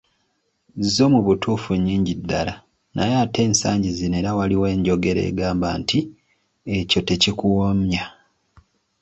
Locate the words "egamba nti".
5.29-5.99